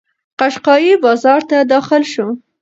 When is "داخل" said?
1.73-2.03